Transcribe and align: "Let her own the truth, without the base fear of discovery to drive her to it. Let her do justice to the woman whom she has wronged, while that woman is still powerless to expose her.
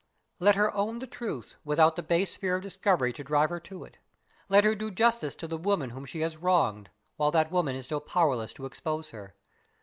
"Let 0.39 0.55
her 0.55 0.73
own 0.73 0.97
the 0.97 1.05
truth, 1.05 1.57
without 1.63 1.95
the 1.95 2.01
base 2.01 2.35
fear 2.35 2.55
of 2.55 2.63
discovery 2.63 3.13
to 3.13 3.23
drive 3.23 3.51
her 3.51 3.59
to 3.59 3.83
it. 3.83 3.97
Let 4.49 4.63
her 4.63 4.73
do 4.73 4.89
justice 4.89 5.35
to 5.35 5.47
the 5.47 5.59
woman 5.59 5.91
whom 5.91 6.05
she 6.05 6.21
has 6.21 6.37
wronged, 6.37 6.89
while 7.17 7.29
that 7.29 7.51
woman 7.51 7.75
is 7.75 7.85
still 7.85 8.01
powerless 8.01 8.51
to 8.53 8.65
expose 8.65 9.11
her. 9.11 9.35